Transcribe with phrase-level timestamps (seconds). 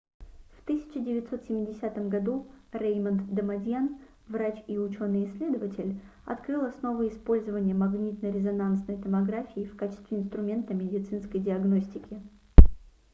[0.57, 10.17] в 1970 году реймонд дамадьян врач и учёный-исследователь открыл основы использования магнитно-резонансной томографии в качестве
[10.17, 12.19] инструмента медицинской диагностики